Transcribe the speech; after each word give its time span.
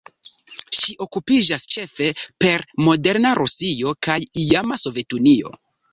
Ŝi 0.77 0.95
okupiĝas 1.05 1.67
ĉefe 1.73 2.07
per 2.45 2.65
moderna 2.87 3.35
Rusio 3.41 3.93
kaj 4.09 4.19
iama 4.45 4.81
Sovetunio. 4.87 5.55